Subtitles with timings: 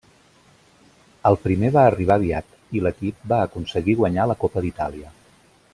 [1.31, 5.13] El primer va arribar aviat, i l'equip va aconseguir guanyar la Copa d'Itàlia.